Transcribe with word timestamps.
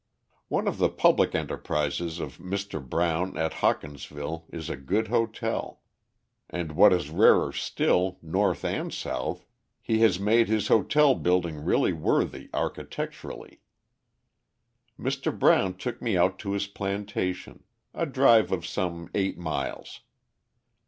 One 0.47 0.67
of 0.67 0.79
the 0.79 0.89
public 0.89 1.35
enterprises 1.35 2.19
of 2.19 2.39
Mr. 2.39 2.83
Brown 2.83 3.37
at 3.37 3.53
Hawkinsville 3.61 4.45
is 4.51 4.67
a 4.67 4.75
good 4.75 5.09
hotel; 5.09 5.79
and 6.49 6.71
what 6.71 6.91
is 6.91 7.11
rarer 7.11 7.51
still, 7.53 8.17
North 8.23 8.65
and 8.65 8.91
South, 8.91 9.45
he 9.79 9.99
has 9.99 10.19
made 10.19 10.47
his 10.47 10.69
hotel 10.69 11.13
building 11.13 11.63
really 11.63 11.93
worthy 11.93 12.49
architecturally. 12.51 13.59
Mr. 14.99 15.37
Brown 15.37 15.75
took 15.75 16.01
me 16.01 16.17
out 16.17 16.39
to 16.39 16.53
his 16.53 16.65
plantation 16.65 17.63
a 17.93 18.07
drive 18.07 18.51
of 18.51 18.65
some 18.65 19.07
eight 19.13 19.37
miles. 19.37 19.99